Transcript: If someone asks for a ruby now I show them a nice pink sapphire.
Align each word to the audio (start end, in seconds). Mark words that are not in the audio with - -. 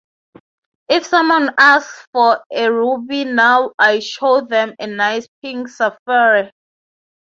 If 0.89 1.05
someone 1.05 1.53
asks 1.59 2.07
for 2.11 2.43
a 2.51 2.71
ruby 2.71 3.23
now 3.23 3.73
I 3.77 3.99
show 3.99 4.41
them 4.41 4.73
a 4.79 4.87
nice 4.87 5.27
pink 5.43 5.67
sapphire. 5.67 6.51